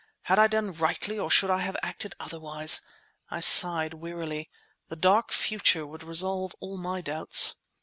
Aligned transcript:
Had 0.23 0.39
I 0.39 0.47
done 0.47 0.73
rightly 0.73 1.19
or 1.19 1.29
should 1.29 1.51
I 1.51 1.59
have 1.59 1.77
acted 1.83 2.15
otherwise? 2.19 2.81
I 3.29 3.39
sighed 3.39 3.93
wearily. 3.93 4.49
The 4.89 4.95
dark 4.95 5.31
future 5.31 5.85
would 5.85 6.01
resolve 6.01 6.55
all 6.59 6.77
my 6.79 7.01
doubts. 7.01 7.53